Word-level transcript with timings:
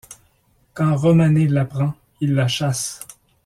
Quand 0.73 0.95
Romanay 0.95 1.45
l'apprend, 1.47 1.93
il 2.21 2.33
la 2.33 2.47
chasse. 2.47 3.01